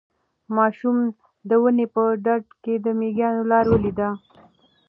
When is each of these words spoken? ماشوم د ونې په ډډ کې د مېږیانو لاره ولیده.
ماشوم 0.55 0.97
د 1.49 1.51
ونې 1.63 1.85
په 1.93 2.03
ډډ 2.25 2.45
کې 2.63 2.73
د 2.83 2.87
مېږیانو 2.99 3.43
لاره 3.51 3.69
ولیده. 3.71 4.09